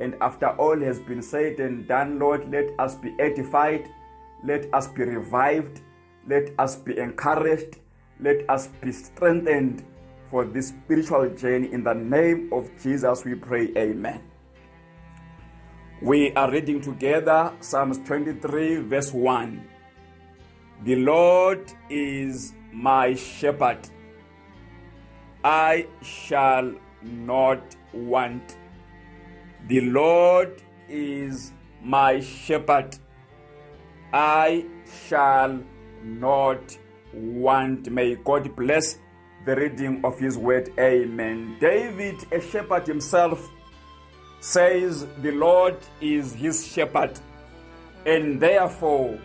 And 0.00 0.16
after 0.20 0.48
all 0.48 0.78
has 0.80 0.98
been 0.98 1.22
said 1.22 1.60
and 1.60 1.86
done, 1.86 2.18
Lord, 2.18 2.50
let 2.50 2.66
us 2.80 2.96
be 2.96 3.14
edified, 3.20 3.88
let 4.44 4.66
us 4.74 4.88
be 4.88 5.04
revived, 5.04 5.80
let 6.28 6.50
us 6.58 6.76
be 6.76 6.98
encouraged, 6.98 7.78
let 8.20 8.48
us 8.50 8.66
be 8.80 8.90
strengthened 8.92 9.84
for 10.28 10.44
this 10.44 10.68
spiritual 10.68 11.30
journey. 11.30 11.72
In 11.72 11.84
the 11.84 11.94
name 11.94 12.50
of 12.52 12.68
Jesus, 12.82 13.24
we 13.24 13.36
pray, 13.36 13.70
Amen. 13.76 14.20
We 16.02 16.32
are 16.34 16.50
reading 16.50 16.80
together 16.82 17.52
Psalms 17.60 17.98
23, 18.04 18.78
verse 18.80 19.12
1. 19.12 19.64
The 20.84 20.96
Lord 20.96 21.72
is 21.88 22.52
my 22.72 23.14
shepherd. 23.14 23.78
I 25.46 25.86
shall 26.02 26.74
not 27.04 27.60
want. 27.92 28.56
The 29.68 29.80
Lord 29.82 30.60
is 30.88 31.52
my 31.80 32.18
shepherd. 32.18 32.96
I 34.12 34.66
shall 35.06 35.60
not 36.02 36.76
want. 37.14 37.88
May 37.92 38.16
God 38.16 38.56
bless 38.56 38.98
the 39.44 39.54
reading 39.54 40.00
of 40.02 40.18
His 40.18 40.36
word. 40.36 40.72
Amen. 40.80 41.56
David, 41.60 42.16
a 42.32 42.40
shepherd 42.40 42.88
himself, 42.88 43.48
says, 44.40 45.06
The 45.22 45.30
Lord 45.30 45.76
is 46.00 46.32
his 46.32 46.66
shepherd, 46.66 47.20
and 48.04 48.40
therefore 48.40 49.16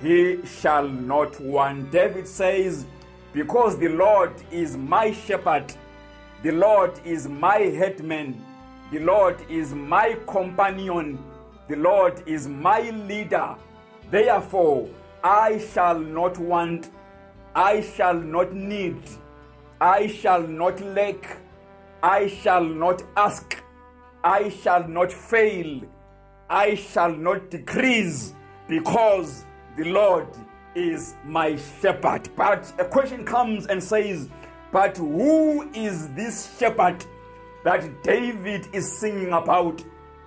he 0.00 0.38
shall 0.46 0.88
not 0.88 1.38
want. 1.38 1.90
David 1.90 2.26
says, 2.26 2.86
Because 3.36 3.78
the 3.78 3.88
Lord 3.88 4.32
is 4.50 4.78
my 4.78 5.12
shepherd, 5.12 5.70
the 6.42 6.52
Lord 6.52 6.98
is 7.04 7.28
my 7.28 7.58
headman, 7.58 8.42
the 8.90 9.00
Lord 9.00 9.36
is 9.50 9.74
my 9.74 10.16
companion, 10.26 11.22
the 11.68 11.76
Lord 11.76 12.22
is 12.24 12.48
my 12.48 12.80
leader. 13.06 13.54
Therefore, 14.10 14.88
I 15.22 15.58
shall 15.74 15.98
not 15.98 16.38
want, 16.38 16.88
I 17.54 17.82
shall 17.82 18.14
not 18.18 18.54
need, 18.54 19.02
I 19.82 20.06
shall 20.06 20.46
not 20.48 20.80
lack, 20.80 21.36
I 22.02 22.28
shall 22.28 22.64
not 22.64 23.02
ask, 23.18 23.62
I 24.24 24.48
shall 24.48 24.88
not 24.88 25.12
fail, 25.12 25.82
I 26.48 26.74
shall 26.74 27.12
not 27.14 27.50
decrease, 27.50 28.32
because 28.66 29.44
the 29.76 29.84
Lord 29.92 30.26
is 30.76 31.14
my 31.24 31.56
shepherd. 31.80 32.28
But 32.36 32.70
a 32.78 32.84
question 32.84 33.24
comes 33.24 33.66
and 33.66 33.82
says, 33.82 34.28
But 34.70 34.96
who 34.96 35.68
is 35.72 36.08
this 36.10 36.56
shepherd 36.58 37.04
that 37.64 38.02
David 38.02 38.68
is 38.72 38.98
singing 39.00 39.32
about, 39.32 39.82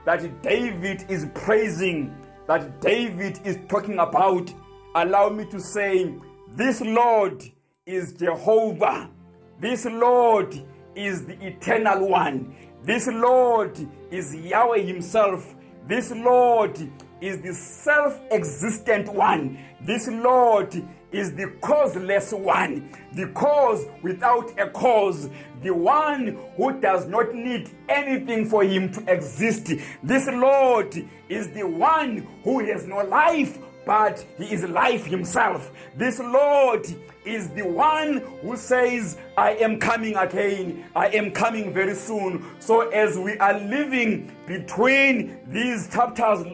that 0.05 0.41
David 0.41 1.05
is 1.07 1.27
praising, 1.35 2.15
that 2.47 2.81
David 2.81 3.39
is 3.45 3.59
talking 3.69 3.99
about? 3.99 4.51
Allow 4.95 5.29
me 5.29 5.45
to 5.51 5.59
say, 5.59 6.15
This 6.49 6.81
Lord 6.81 7.43
is 7.85 8.13
Jehovah. 8.13 9.09
This 9.61 9.85
Lord 9.85 10.55
is 10.95 11.25
the 11.25 11.39
eternal 11.45 12.09
one. 12.09 12.55
This 12.83 13.07
Lord 13.07 13.77
is 14.09 14.35
Yahweh 14.35 14.79
Himself. 14.79 15.55
This 15.85 16.11
Lord 16.11 16.77
is 17.21 17.41
the 17.41 17.53
self 17.53 18.19
existent 18.31 19.11
one. 19.13 19.57
This 19.81 20.07
Lord 20.07 20.73
is 21.11 21.35
the 21.35 21.51
causeless 21.61 22.31
one, 22.31 22.89
the 23.13 23.27
cause 23.29 23.85
without 24.03 24.57
a 24.59 24.67
cause, 24.69 25.29
the 25.63 25.71
one 25.73 26.37
who 26.55 26.79
does 26.79 27.07
not 27.07 27.33
need 27.33 27.71
anything 27.89 28.47
for 28.47 28.63
him 28.63 28.91
to 28.91 29.11
exist. 29.11 29.69
This 30.03 30.27
Lord 30.27 30.93
is 31.27 31.49
the 31.51 31.63
one 31.67 32.27
who 32.43 32.59
has 32.71 32.85
no 32.85 33.03
life 33.03 33.57
but 33.89 34.23
He 34.37 34.53
is 34.53 34.63
life 34.69 35.03
Himself. 35.05 35.71
This 35.97 36.19
Lord 36.19 36.85
is 37.25 37.49
the 37.57 37.63
one 37.65 38.11
who 38.43 38.55
says, 38.55 39.17
I 39.35 39.53
am 39.65 39.79
coming 39.79 40.15
again, 40.15 40.85
I 40.95 41.07
am 41.07 41.31
coming 41.31 41.73
very 41.73 41.95
soon. 41.95 42.45
So, 42.59 42.81
as 42.89 43.17
we 43.17 43.35
are 43.39 43.59
living 43.59 44.15
between 44.45 45.39
these 45.47 45.89
chapters, 45.89 46.45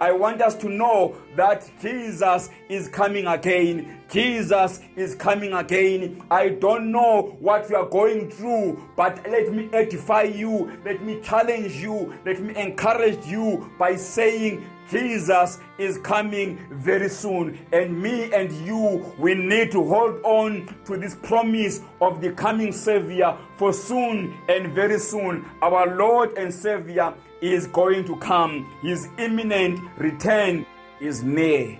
I 0.00 0.10
want 0.12 0.40
us 0.40 0.54
to 0.64 0.68
know 0.70 1.14
that 1.36 1.70
Jesus 1.82 2.48
is 2.70 2.88
coming 2.88 3.26
again. 3.26 3.99
Jesus 4.12 4.80
is 4.96 5.14
coming 5.14 5.52
again. 5.52 6.22
I 6.32 6.48
don't 6.50 6.90
know 6.90 7.36
what 7.38 7.70
you 7.70 7.76
are 7.76 7.88
going 7.88 8.28
through, 8.30 8.80
but 8.96 9.18
let 9.30 9.52
me 9.52 9.68
edify 9.72 10.22
you, 10.22 10.76
let 10.84 11.00
me 11.02 11.20
challenge 11.22 11.76
you, 11.76 12.12
let 12.26 12.40
me 12.40 12.56
encourage 12.56 13.24
you 13.26 13.70
by 13.78 13.94
saying, 13.96 14.66
Jesus 14.90 15.60
is 15.78 15.98
coming 15.98 16.58
very 16.72 17.08
soon, 17.08 17.56
and 17.72 18.02
me 18.02 18.32
and 18.34 18.50
you, 18.66 19.14
we 19.20 19.34
need 19.36 19.70
to 19.70 19.84
hold 19.88 20.20
on 20.24 20.66
to 20.86 20.96
this 20.96 21.14
promise 21.14 21.80
of 22.00 22.20
the 22.20 22.32
coming 22.32 22.72
Savior. 22.72 23.36
For 23.56 23.72
soon 23.72 24.36
and 24.48 24.72
very 24.72 24.98
soon, 24.98 25.44
our 25.62 25.96
Lord 25.96 26.36
and 26.36 26.52
Savior 26.52 27.14
is 27.40 27.68
going 27.68 28.04
to 28.06 28.16
come. 28.16 28.68
His 28.82 29.06
imminent 29.18 29.78
return 29.96 30.66
is 31.00 31.22
near. 31.22 31.78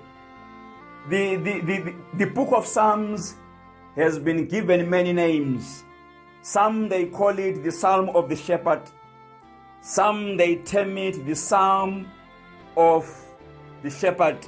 the, 1.09 1.37
the, 1.37 1.61
the, 1.61 1.95
the 2.15 2.27
book 2.27 2.51
of 2.53 2.67
Psalms 2.67 3.37
has 3.97 4.19
been 4.19 4.47
given 4.47 4.89
many 4.91 5.13
names. 5.13 5.85
Some 6.43 6.89
they 6.89 7.07
call 7.07 7.39
it 7.39 7.63
the 7.63 7.73
Psalm 7.73 8.11
of 8.15 8.29
the 8.29 8.37
Shepherd, 8.37 8.83
some 9.83 10.37
they 10.37 10.57
term 10.57 10.97
it 10.99 11.25
the 11.27 11.35
Psalm 11.35 12.09
of 12.77 13.09
the 13.83 13.91
Shepherd, 13.91 14.39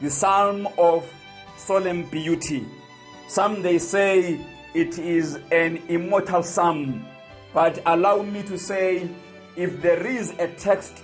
the 0.00 0.10
Psalm 0.10 0.68
of 0.78 1.08
Solemn 1.56 2.04
Beauty. 2.04 2.66
Some 3.28 3.62
they 3.62 3.78
say 3.78 4.40
it 4.74 4.98
is 4.98 5.38
an 5.52 5.76
immortal 5.88 6.42
psalm, 6.42 7.04
but 7.52 7.82
allow 7.86 8.22
me 8.22 8.42
to 8.44 8.58
say 8.58 9.08
if 9.56 9.80
there 9.82 10.06
is 10.06 10.30
a 10.38 10.48
text 10.48 11.02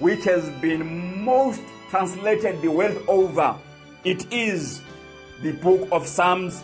which 0.00 0.24
has 0.24 0.48
been 0.60 1.22
most 1.24 1.62
translated 1.90 2.60
the 2.60 2.68
world 2.68 3.02
over 3.08 3.56
It 4.06 4.32
is 4.32 4.82
the 5.42 5.50
book 5.50 5.88
of 5.90 6.06
Psalms, 6.06 6.62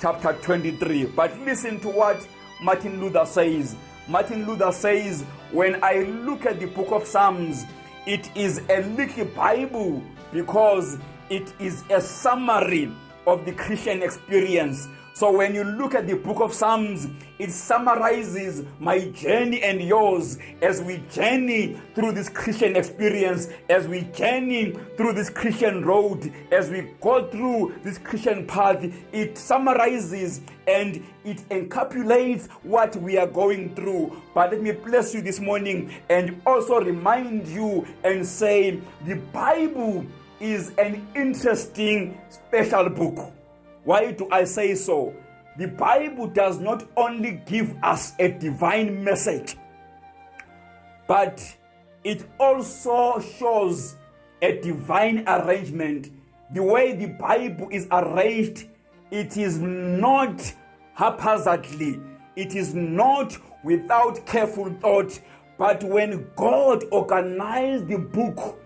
chapter 0.00 0.34
23. 0.34 1.06
But 1.06 1.36
listen 1.40 1.80
to 1.80 1.88
what 1.88 2.24
Martin 2.62 3.00
Luther 3.00 3.26
says. 3.26 3.74
Martin 4.06 4.46
Luther 4.46 4.70
says, 4.70 5.24
When 5.50 5.82
I 5.82 6.04
look 6.24 6.46
at 6.46 6.60
the 6.60 6.66
book 6.68 6.92
of 6.92 7.04
Psalms, 7.04 7.64
it 8.06 8.30
is 8.36 8.62
a 8.70 8.82
little 8.82 9.24
Bible 9.24 10.00
because 10.32 10.98
it 11.28 11.52
is 11.58 11.82
a 11.90 12.00
summary 12.00 12.92
of 13.26 13.44
the 13.46 13.52
Christian 13.54 14.00
experience. 14.04 14.86
So 15.16 15.30
when 15.34 15.54
you 15.54 15.64
look 15.64 15.94
at 15.94 16.06
the 16.06 16.12
book 16.16 16.40
of 16.42 16.52
Psalms, 16.52 17.08
it 17.38 17.50
summarizes 17.50 18.62
my 18.78 18.98
journey 19.12 19.62
and 19.62 19.80
yours 19.80 20.36
as 20.60 20.82
we 20.82 20.98
journey 21.10 21.80
through 21.94 22.12
this 22.12 22.28
Christian 22.28 22.76
experience, 22.76 23.48
as 23.70 23.88
we 23.88 24.02
journey 24.14 24.72
through 24.98 25.14
this 25.14 25.30
Christian 25.30 25.82
road, 25.86 26.30
as 26.52 26.68
we 26.68 26.92
go 27.00 27.30
through 27.30 27.76
this 27.82 27.96
Christian 27.96 28.46
path. 28.46 28.84
It 29.10 29.38
summarizes 29.38 30.42
and 30.68 31.02
it 31.24 31.38
encapsulates 31.48 32.50
what 32.62 32.94
we 32.96 33.16
are 33.16 33.26
going 33.26 33.74
through. 33.74 34.20
But 34.34 34.52
let 34.52 34.60
me 34.60 34.72
bless 34.72 35.14
you 35.14 35.22
this 35.22 35.40
morning 35.40 35.94
and 36.10 36.42
also 36.44 36.78
remind 36.78 37.48
you 37.48 37.86
and 38.04 38.26
say 38.26 38.82
the 39.06 39.14
Bible 39.32 40.04
is 40.40 40.72
an 40.76 41.06
interesting 41.14 42.20
special 42.28 42.90
book. 42.90 43.32
Why 43.86 44.10
do 44.10 44.26
I 44.32 44.42
say 44.42 44.74
so? 44.74 45.14
The 45.58 45.68
Bible 45.68 46.26
does 46.26 46.58
not 46.58 46.82
only 46.96 47.40
give 47.46 47.72
us 47.84 48.14
a 48.18 48.32
divine 48.32 49.04
message, 49.04 49.56
but 51.06 51.40
it 52.02 52.26
also 52.40 53.20
shows 53.38 53.94
a 54.42 54.58
divine 54.60 55.22
arrangement. 55.28 56.10
The 56.52 56.64
way 56.64 56.94
the 56.96 57.06
Bible 57.06 57.68
is 57.70 57.86
arranged, 57.92 58.66
it 59.12 59.36
is 59.36 59.60
not 59.60 60.42
haphazardly, 60.94 62.00
it 62.34 62.56
is 62.56 62.74
not 62.74 63.38
without 63.62 64.26
careful 64.26 64.74
thought. 64.80 65.20
But 65.58 65.84
when 65.84 66.26
God 66.34 66.82
organized 66.90 67.86
the 67.86 67.98
book 67.98 68.58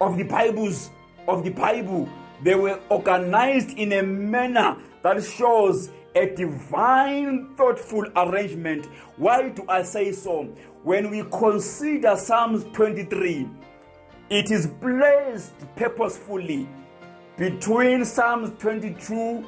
of 0.00 0.16
the 0.18 0.24
Bibles, 0.24 0.90
of 1.28 1.44
the 1.44 1.50
Bible, 1.50 2.08
They 2.42 2.56
were 2.56 2.80
organized 2.88 3.78
in 3.78 3.92
a 3.92 4.02
manner 4.02 4.76
that 5.02 5.22
shows 5.22 5.90
a 6.14 6.26
divine 6.34 7.54
thoughtful 7.56 8.04
arrangement. 8.16 8.86
Why 9.16 9.48
do 9.50 9.64
I 9.68 9.82
say 9.84 10.10
so? 10.12 10.44
When 10.82 11.10
we 11.10 11.22
consider 11.30 12.16
Psalms 12.16 12.64
23, 12.72 13.48
it 14.28 14.50
is 14.50 14.68
placed 14.80 15.52
purposefully 15.76 16.68
between 17.38 18.04
Psalms 18.04 18.50
22 18.60 19.44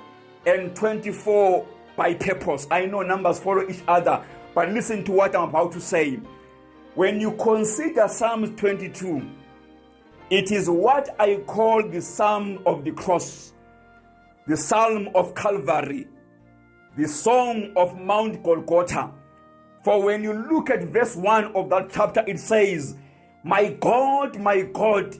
and 0.46 0.74
24 0.76 1.66
by 1.96 2.14
purpose. 2.14 2.66
I 2.70 2.86
know 2.86 3.02
numbers 3.02 3.40
follow 3.40 3.68
each 3.68 3.82
other, 3.88 4.22
but 4.54 4.70
listen 4.70 5.02
to 5.04 5.12
what 5.12 5.34
I'm 5.34 5.48
about 5.48 5.72
to 5.72 5.80
say. 5.80 6.20
When 6.94 7.20
you 7.20 7.32
consider 7.32 8.06
Psalms 8.06 8.58
22, 8.58 9.20
It 10.30 10.50
is 10.50 10.70
what 10.70 11.14
I 11.20 11.36
call 11.46 11.86
the 11.86 12.00
psalm 12.00 12.60
of 12.64 12.82
the 12.82 12.92
cross, 12.92 13.52
the 14.46 14.56
psalm 14.56 15.10
of 15.14 15.34
Calvary, 15.34 16.08
the 16.96 17.06
song 17.06 17.72
of 17.76 18.00
Mount 18.00 18.42
Golgotha. 18.42 19.12
For 19.84 20.02
when 20.02 20.22
you 20.24 20.32
look 20.32 20.70
at 20.70 20.84
verse 20.84 21.14
1 21.14 21.54
of 21.54 21.68
that 21.68 21.90
chapter, 21.92 22.24
it 22.26 22.40
says, 22.40 22.96
My 23.44 23.72
God, 23.78 24.36
my 24.40 24.62
God, 24.62 25.14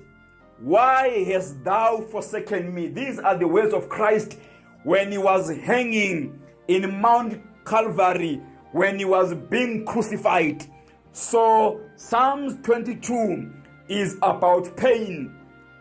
why 0.62 1.08
hast 1.24 1.62
thou 1.62 1.98
forsaken 2.10 2.74
me? 2.74 2.88
These 2.88 3.18
are 3.18 3.36
the 3.36 3.46
words 3.46 3.74
of 3.74 3.90
Christ 3.90 4.38
when 4.84 5.12
he 5.12 5.18
was 5.18 5.50
hanging 5.54 6.40
in 6.68 6.98
Mount 6.98 7.42
Calvary, 7.66 8.40
when 8.72 8.98
he 8.98 9.04
was 9.04 9.34
being 9.34 9.84
crucified. 9.84 10.64
So, 11.12 11.82
Psalms 11.94 12.56
22 12.62 13.50
is 13.88 14.16
about 14.22 14.76
pain. 14.76 15.34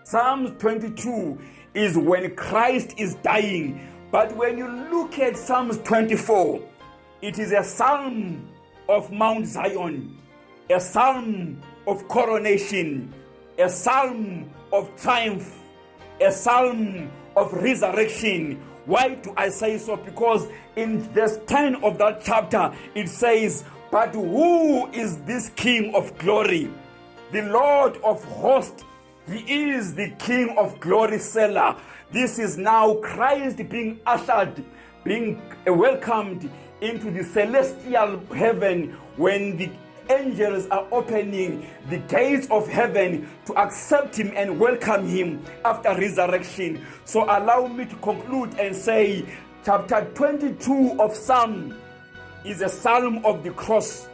Psalms 0.03 0.51
22 0.59 1.39
is 1.73 1.97
when 1.97 2.35
Christ 2.35 2.93
is 2.97 3.15
dying. 3.15 3.87
But 4.11 4.35
when 4.35 4.57
you 4.57 4.67
look 4.69 5.17
at 5.19 5.37
Psalms 5.37 5.77
24, 5.79 6.61
it 7.21 7.39
is 7.39 7.51
a 7.51 7.63
psalm 7.63 8.47
of 8.89 9.11
Mount 9.11 9.47
Zion, 9.47 10.17
a 10.69 10.79
psalm 10.79 11.59
of 11.87 12.07
coronation, 12.09 13.13
a 13.57 13.69
psalm 13.69 14.49
of 14.71 14.91
triumph, 15.01 15.57
a 16.21 16.31
psalm 16.31 17.09
of 17.37 17.53
resurrection. 17.53 18.61
Why 18.85 19.15
do 19.15 19.33
I 19.37 19.47
say 19.49 19.77
so? 19.77 19.95
Because 19.95 20.47
in 20.75 21.01
verse 21.13 21.39
10 21.47 21.83
of 21.83 21.97
that 21.99 22.21
chapter, 22.25 22.73
it 22.93 23.07
says, 23.07 23.63
But 23.89 24.13
who 24.13 24.87
is 24.91 25.17
this 25.21 25.49
King 25.55 25.95
of 25.95 26.15
glory? 26.17 26.69
the 27.33 27.41
Lord 27.43 27.97
of 28.03 28.23
hosts. 28.25 28.83
He 29.29 29.39
is 29.71 29.95
the 29.95 30.11
King 30.19 30.55
of 30.57 30.79
glory 30.79 31.17
seller. 31.17 31.75
This 32.11 32.37
is 32.39 32.57
now 32.59 32.93
Christ 32.97 33.57
being 33.71 33.99
ushered, 34.05 34.63
being 35.03 35.41
welcomed 35.65 36.47
into 36.81 37.09
the 37.09 37.23
celestial 37.23 38.19
heaven 38.35 38.91
when 39.15 39.57
the 39.57 39.69
angels 40.11 40.67
are 40.67 40.85
opening 40.91 41.67
the 41.89 41.97
gates 41.99 42.45
of 42.51 42.67
heaven 42.67 43.27
to 43.47 43.55
accept 43.55 44.15
him 44.17 44.31
and 44.35 44.59
welcome 44.59 45.07
him 45.07 45.41
after 45.65 45.89
resurrection. 45.99 46.85
So 47.05 47.23
allow 47.23 47.65
me 47.67 47.85
to 47.85 47.95
conclude 47.95 48.59
and 48.59 48.75
say 48.75 49.25
chapter 49.65 50.07
22 50.13 50.97
of 50.99 51.15
Psalm 51.15 51.75
is 52.45 52.61
a 52.61 52.67
psalm 52.69 53.25
of 53.25 53.41
the 53.43 53.51
cross, 53.51 54.07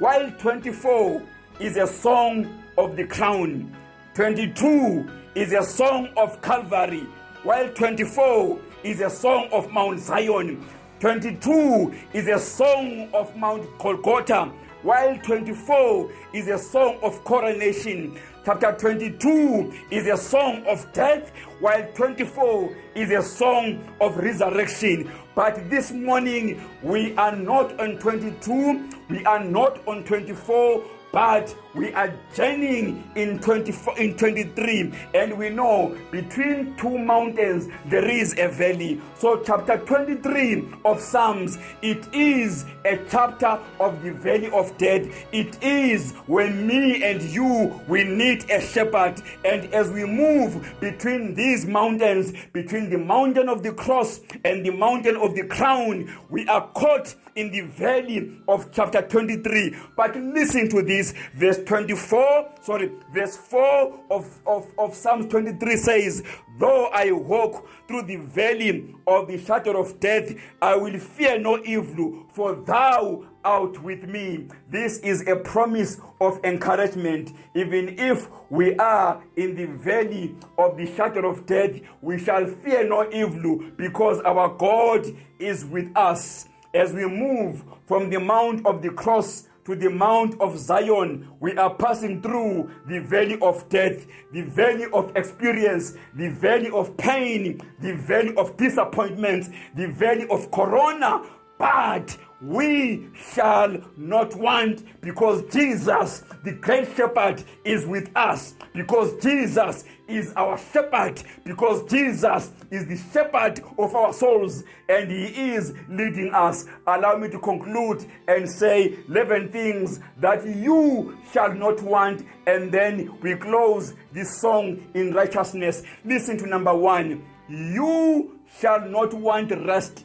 while 0.00 0.28
24 0.38 1.22
is 1.60 1.76
a 1.76 1.86
song 1.86 2.46
of 2.76 2.96
the 2.96 3.04
crown. 3.04 3.74
22 4.14 5.10
is 5.34 5.52
a 5.52 5.62
song 5.62 6.08
of 6.16 6.40
Calvary, 6.40 7.04
while 7.42 7.68
24 7.70 8.60
is 8.84 9.00
a 9.00 9.10
song 9.10 9.48
of 9.50 9.68
Mount 9.72 9.98
Zion. 9.98 10.64
22 11.00 11.94
is 12.12 12.28
a 12.28 12.38
song 12.38 13.08
of 13.12 13.34
Mount 13.36 13.66
Golgotha, 13.78 14.46
while 14.82 15.18
24 15.18 16.10
is 16.32 16.46
a 16.46 16.58
song 16.58 16.96
of 17.02 17.22
coronation. 17.24 18.16
Chapter 18.44 18.76
22 18.78 19.74
is 19.90 20.06
a 20.06 20.16
song 20.16 20.64
of 20.66 20.90
death, 20.92 21.32
while 21.60 21.84
24 21.94 22.76
is 22.94 23.10
a 23.10 23.22
song 23.22 23.80
of 24.00 24.16
resurrection. 24.16 25.10
But 25.34 25.68
this 25.68 25.90
morning, 25.90 26.62
we 26.84 27.16
are 27.16 27.34
not 27.34 27.78
on 27.80 27.98
22, 27.98 28.90
we 29.10 29.24
are 29.26 29.42
not 29.42 29.86
on 29.88 30.04
24, 30.04 30.82
but 31.12 31.54
we 31.74 31.92
are 31.92 32.12
journeying 32.34 33.10
in 33.14 33.38
24 33.40 33.98
in 33.98 34.16
23 34.16 34.92
and 35.14 35.36
we 35.38 35.50
know 35.50 35.94
between 36.10 36.74
two 36.76 36.98
mountains 36.98 37.68
there 37.86 38.08
is 38.08 38.32
a 38.38 38.48
valley 38.48 39.00
so 39.18 39.42
chapter 39.44 39.76
23 39.76 40.66
of 40.86 40.98
psalms 40.98 41.58
it 41.82 42.06
is 42.14 42.64
a 42.86 42.96
chapter 43.10 43.58
of 43.80 44.02
the 44.02 44.10
valley 44.12 44.50
of 44.52 44.76
death 44.78 45.02
it 45.32 45.62
is 45.62 46.12
when 46.26 46.66
me 46.66 47.04
and 47.04 47.20
you 47.22 47.78
we 47.86 48.02
need 48.02 48.48
a 48.50 48.60
shepherd 48.62 49.20
and 49.44 49.72
as 49.74 49.90
we 49.90 50.06
move 50.06 50.74
between 50.80 51.34
these 51.34 51.66
mountains 51.66 52.32
between 52.54 52.88
the 52.88 52.96
mountain 52.96 53.46
of 53.46 53.62
the 53.62 53.72
cross 53.72 54.20
and 54.46 54.64
the 54.64 54.70
mountain 54.70 55.16
of 55.16 55.34
the 55.34 55.44
crown 55.44 56.10
we 56.30 56.48
are 56.48 56.66
caught 56.68 57.14
in 57.36 57.50
the 57.52 57.60
valley 57.60 58.40
of 58.48 58.72
chapter 58.72 59.02
23 59.02 59.76
but 59.96 60.16
listen 60.16 60.66
to 60.70 60.82
this 60.82 61.12
verse 61.34 61.58
24, 61.68 62.48
sorry, 62.62 62.92
verse 63.12 63.36
4 63.36 64.00
of, 64.10 64.38
of, 64.46 64.66
of 64.78 64.94
Psalm 64.94 65.28
23 65.28 65.76
says, 65.76 66.24
Though 66.58 66.86
I 66.86 67.12
walk 67.12 67.68
through 67.86 68.04
the 68.04 68.16
valley 68.16 68.96
of 69.06 69.28
the 69.28 69.36
shadow 69.36 69.78
of 69.78 70.00
death, 70.00 70.32
I 70.62 70.76
will 70.76 70.98
fear 70.98 71.38
no 71.38 71.62
evil, 71.62 72.24
for 72.32 72.54
thou 72.54 73.24
out 73.44 73.82
with 73.82 74.04
me. 74.08 74.48
This 74.70 74.96
is 75.00 75.28
a 75.28 75.36
promise 75.36 76.00
of 76.22 76.40
encouragement. 76.42 77.32
Even 77.54 77.98
if 77.98 78.28
we 78.48 78.74
are 78.76 79.22
in 79.36 79.54
the 79.54 79.66
valley 79.66 80.36
of 80.56 80.78
the 80.78 80.86
shadow 80.94 81.28
of 81.28 81.44
death, 81.44 81.78
we 82.00 82.18
shall 82.18 82.46
fear 82.46 82.88
no 82.88 83.10
evil 83.12 83.58
because 83.76 84.20
our 84.22 84.48
God 84.56 85.04
is 85.38 85.66
with 85.66 85.94
us. 85.94 86.48
As 86.72 86.94
we 86.94 87.06
move 87.06 87.62
from 87.86 88.08
the 88.08 88.20
mount 88.20 88.64
of 88.64 88.80
the 88.80 88.90
cross 88.90 89.47
to 89.68 89.74
the 89.76 89.90
Mount 89.90 90.40
of 90.40 90.58
Zion. 90.58 91.28
We 91.40 91.54
are 91.58 91.74
passing 91.74 92.22
through 92.22 92.70
the 92.88 93.00
valley 93.00 93.38
of 93.42 93.68
death, 93.68 94.06
the 94.32 94.40
valley 94.42 94.86
of 94.94 95.14
experience, 95.14 95.92
the 96.14 96.30
valley 96.30 96.70
of 96.70 96.96
pain, 96.96 97.60
the 97.78 97.94
valley 97.94 98.34
of 98.36 98.56
disappointment, 98.56 99.50
the 99.76 99.88
valley 99.88 100.26
of 100.30 100.50
corona. 100.50 101.22
But 101.58 102.16
we 102.40 103.08
shall 103.34 103.76
not 103.96 104.34
want 104.36 104.84
because 105.00 105.42
Jesus, 105.52 106.22
the 106.44 106.52
great 106.52 106.88
shepherd, 106.96 107.42
is 107.64 107.84
with 107.84 108.10
us, 108.14 108.54
because 108.74 109.20
Jesus 109.22 109.84
is 110.06 110.32
our 110.36 110.56
shepherd, 110.56 111.20
because 111.44 111.84
Jesus 111.90 112.52
is 112.70 112.86
the 112.86 112.96
shepherd 113.12 113.60
of 113.76 113.94
our 113.94 114.12
souls 114.12 114.62
and 114.88 115.10
he 115.10 115.26
is 115.54 115.74
leading 115.88 116.32
us. 116.32 116.64
Allow 116.86 117.16
me 117.16 117.28
to 117.30 117.38
conclude 117.40 118.06
and 118.28 118.48
say 118.48 118.96
11 119.08 119.48
things 119.50 119.98
that 120.18 120.46
you 120.46 121.18
shall 121.32 121.52
not 121.52 121.82
want, 121.82 122.24
and 122.46 122.70
then 122.70 123.18
we 123.20 123.34
close 123.34 123.94
this 124.12 124.40
song 124.40 124.86
in 124.94 125.12
righteousness. 125.12 125.82
Listen 126.04 126.38
to 126.38 126.46
number 126.46 126.74
one 126.74 127.24
you 127.50 128.38
shall 128.60 128.86
not 128.90 129.12
want 129.14 129.50
rest 129.66 130.04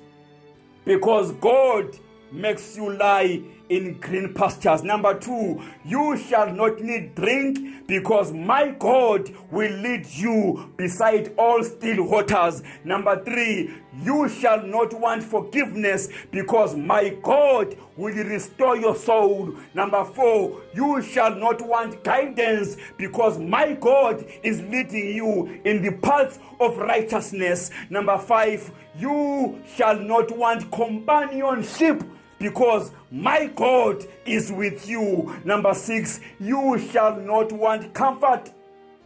because 0.85 1.33
God 1.33 1.93
makes 2.33 2.75
you 2.75 2.91
lie 2.93 3.41
in 3.69 3.99
green 3.99 4.33
pastures. 4.33 4.83
Number 4.83 5.17
two, 5.17 5.61
you 5.85 6.17
shall 6.17 6.51
not 6.51 6.79
need 6.81 7.15
drink 7.15 7.87
because 7.87 8.33
my 8.33 8.69
God 8.77 9.29
will 9.51 9.71
lead 9.71 10.05
you 10.07 10.69
beside 10.75 11.33
all 11.37 11.63
still 11.63 12.03
waters. 12.03 12.61
Number 12.83 13.23
three, 13.23 13.73
you 14.01 14.27
shall 14.27 14.63
not 14.65 14.93
want 14.99 15.23
forgiveness 15.23 16.09
because 16.31 16.75
my 16.75 17.09
God 17.23 17.77
will 17.95 18.13
restore 18.15 18.75
your 18.77 18.95
soul. 18.95 19.55
Number 19.75 20.03
four, 20.03 20.59
you 20.73 21.01
shall 21.01 21.33
not 21.35 21.61
want 21.65 22.03
guidance 22.03 22.75
because 22.97 23.37
my 23.39 23.73
God 23.73 24.25
is 24.43 24.61
leading 24.63 25.15
you 25.15 25.61
in 25.63 25.81
the 25.83 25.91
paths 25.91 26.37
of 26.59 26.77
righteousness. 26.77 27.69
Number 27.89 28.17
five, 28.17 28.69
you 28.97 29.61
shall 29.75 29.99
not 29.99 30.35
want 30.35 30.71
companionship 30.71 32.03
because 32.43 32.91
my 33.09 33.47
God 33.55 34.03
is 34.25 34.51
with 34.51 34.85
you. 34.89 35.33
Number 35.45 35.73
six, 35.73 36.19
you 36.41 36.77
shall 36.91 37.15
not 37.15 37.53
want 37.53 37.93
comfort 37.93 38.51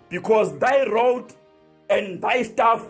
because 0.10 0.58
thy 0.58 0.86
rod 0.88 1.34
and 1.88 2.20
thy 2.20 2.42
staff 2.42 2.84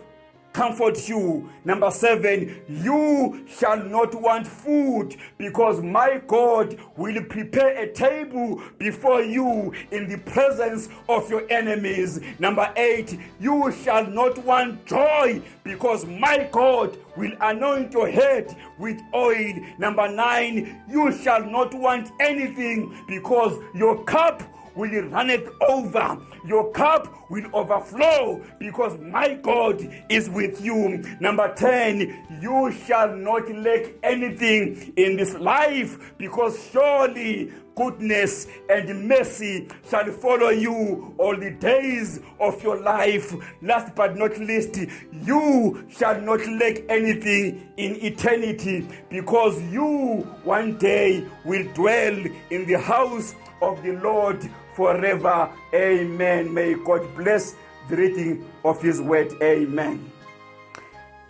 comfort 0.52 1.08
you. 1.08 1.48
Number 1.64 1.90
seven, 1.90 2.60
you 2.68 3.44
shall 3.48 3.76
not 3.78 4.14
want 4.14 4.46
food 4.46 5.16
because 5.36 5.80
my 5.82 6.20
God 6.26 6.78
will 6.96 7.22
prepare 7.24 7.80
a 7.82 7.92
table 7.92 8.62
before 8.78 9.22
you 9.22 9.72
in 9.90 10.08
the 10.08 10.18
presence 10.18 10.88
of 11.08 11.28
your 11.30 11.44
enemies. 11.50 12.20
Number 12.38 12.72
eight, 12.76 13.18
you 13.40 13.72
shall 13.82 14.06
not 14.06 14.38
want 14.44 14.84
joy 14.86 15.42
because 15.64 16.04
my 16.06 16.48
God 16.50 16.96
will 17.16 17.32
anoint 17.40 17.92
your 17.92 18.08
head 18.08 18.56
with 18.78 18.98
oil. 19.14 19.54
Number 19.78 20.08
nine, 20.08 20.82
you 20.88 21.12
shall 21.12 21.44
not 21.44 21.74
want 21.74 22.08
anything 22.20 23.04
because 23.08 23.54
your 23.74 24.04
cup 24.04 24.42
will 24.78 25.04
run 25.08 25.28
it 25.28 25.44
over. 25.68 26.18
Your 26.46 26.70
cup 26.72 27.08
will 27.30 27.44
overflow 27.52 28.42
because 28.60 28.96
my 29.00 29.34
God 29.34 29.80
is 30.08 30.30
with 30.30 30.64
you. 30.64 31.02
Number 31.20 31.52
10, 31.54 32.38
you 32.40 32.72
shall 32.86 33.14
not 33.16 33.50
lack 33.56 33.86
anything 34.04 34.92
in 34.96 35.16
this 35.16 35.34
life 35.34 36.16
because 36.16 36.56
surely 36.70 37.52
goodness 37.74 38.46
and 38.70 39.08
mercy 39.08 39.68
shall 39.90 40.06
follow 40.12 40.50
you 40.50 41.12
all 41.18 41.36
the 41.36 41.50
days 41.50 42.20
of 42.38 42.62
your 42.62 42.80
life. 42.80 43.34
Last 43.60 43.94
but 43.96 44.16
not 44.16 44.38
least, 44.38 44.76
you 45.12 45.86
shall 45.90 46.20
not 46.20 46.38
lack 46.48 46.82
anything 46.88 47.68
in 47.76 47.96
eternity 47.96 48.86
because 49.10 49.60
you 49.72 50.20
one 50.44 50.78
day 50.78 51.26
will 51.44 51.66
dwell 51.74 52.16
in 52.50 52.64
the 52.66 52.78
house 52.78 53.34
of 53.60 53.82
the 53.82 53.90
Lord 54.02 54.48
forever. 54.78 55.50
Amen. 55.74 56.54
May 56.54 56.74
God 56.74 57.02
bless 57.16 57.56
the 57.88 57.96
reading 57.96 58.48
of 58.64 58.80
His 58.80 59.00
word. 59.00 59.32
Amen. 59.42 59.96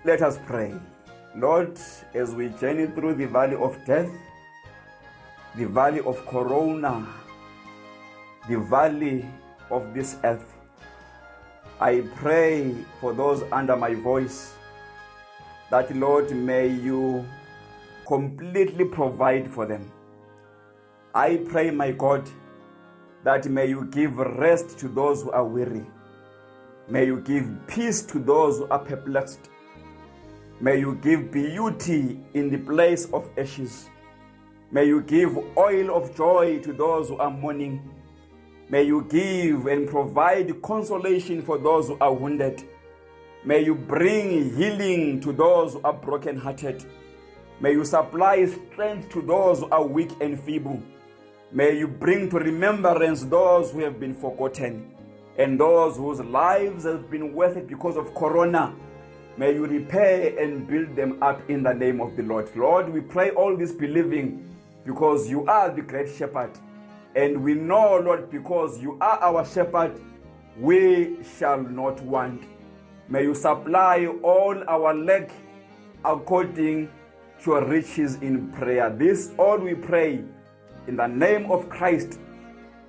Let 0.04 0.20
us 0.22 0.38
pray. 0.46 0.74
Lord, 1.34 1.78
as 2.14 2.34
we 2.34 2.48
journey 2.60 2.86
through 2.94 3.14
the 3.14 3.26
valley 3.26 3.56
of 3.56 3.72
death, 3.86 4.10
the 5.56 5.64
valley 5.66 6.00
of 6.00 6.16
corona, 6.26 7.06
the 8.50 8.58
valley 8.58 9.24
of 9.70 9.94
this 9.94 10.16
earth, 10.24 10.54
I 11.80 12.02
pray 12.16 12.74
for 13.00 13.14
those 13.14 13.42
under 13.50 13.76
my 13.76 13.94
voice 13.94 14.52
that, 15.70 15.94
Lord, 15.96 16.30
may 16.36 16.66
you 16.66 17.24
completely 18.06 18.84
provide 18.84 19.50
for 19.50 19.64
them. 19.64 19.90
I 21.14 21.36
pray, 21.48 21.70
my 21.70 21.92
God 21.92 22.28
that 23.24 23.46
may 23.48 23.66
you 23.66 23.84
give 23.86 24.16
rest 24.18 24.78
to 24.78 24.88
those 24.88 25.22
who 25.22 25.30
are 25.32 25.44
weary. 25.44 25.84
May 26.88 27.06
you 27.06 27.20
give 27.20 27.48
peace 27.66 28.02
to 28.02 28.18
those 28.18 28.58
who 28.58 28.68
are 28.68 28.78
perplexed. 28.78 29.50
May 30.60 30.78
you 30.78 30.96
give 30.96 31.30
beauty 31.30 32.20
in 32.34 32.48
the 32.50 32.58
place 32.58 33.06
of 33.12 33.28
ashes. 33.38 33.88
May 34.70 34.84
you 34.86 35.02
give 35.02 35.36
oil 35.56 35.94
of 35.96 36.14
joy 36.16 36.58
to 36.60 36.72
those 36.72 37.08
who 37.08 37.16
are 37.18 37.30
mourning. 37.30 37.90
May 38.70 38.82
you 38.84 39.06
give 39.08 39.66
and 39.66 39.88
provide 39.88 40.60
consolation 40.62 41.42
for 41.42 41.58
those 41.58 41.88
who 41.88 41.96
are 42.00 42.12
wounded. 42.12 42.62
May 43.44 43.60
you 43.64 43.74
bring 43.74 44.54
healing 44.56 45.20
to 45.20 45.32
those 45.32 45.74
who 45.74 45.80
are 45.84 45.92
brokenhearted. 45.92 46.84
May 47.60 47.72
you 47.72 47.84
supply 47.84 48.46
strength 48.46 49.08
to 49.10 49.22
those 49.22 49.60
who 49.60 49.70
are 49.70 49.86
weak 49.86 50.10
and 50.20 50.38
feeble. 50.38 50.82
May 51.50 51.78
you 51.78 51.88
bring 51.88 52.28
to 52.30 52.38
remembrance 52.38 53.24
those 53.24 53.70
who 53.72 53.78
have 53.80 53.98
been 53.98 54.12
forgotten 54.14 54.92
and 55.38 55.58
those 55.58 55.96
whose 55.96 56.20
lives 56.20 56.84
have 56.84 57.10
been 57.10 57.32
wasted 57.32 57.66
because 57.68 57.96
of 57.96 58.14
corona. 58.14 58.74
May 59.38 59.54
you 59.54 59.64
repair 59.66 60.38
and 60.38 60.66
build 60.68 60.94
them 60.94 61.22
up 61.22 61.40
in 61.48 61.62
the 61.62 61.72
name 61.72 62.02
of 62.02 62.16
the 62.16 62.22
Lord. 62.22 62.54
Lord, 62.54 62.90
we 62.90 63.00
pray 63.00 63.30
all 63.30 63.56
this 63.56 63.72
believing 63.72 64.54
because 64.84 65.30
you 65.30 65.46
are 65.46 65.70
the 65.70 65.80
great 65.80 66.14
shepherd. 66.14 66.50
And 67.16 67.42
we 67.42 67.54
know, 67.54 67.96
Lord, 67.98 68.30
because 68.30 68.82
you 68.82 68.98
are 69.00 69.18
our 69.20 69.46
shepherd, 69.46 69.98
we 70.60 71.16
shall 71.38 71.62
not 71.62 71.98
want. 72.02 72.42
May 73.08 73.22
you 73.22 73.34
supply 73.34 74.04
all 74.22 74.62
our 74.68 74.92
lack 74.94 75.30
according 76.04 76.88
to 77.42 77.50
your 77.52 77.64
riches 77.64 78.16
in 78.16 78.52
prayer. 78.52 78.90
This 78.90 79.32
all 79.38 79.56
we 79.56 79.72
pray 79.74 80.24
In 80.88 80.96
the 80.96 81.06
name 81.06 81.48
of 81.50 81.68
Christ, 81.68 82.18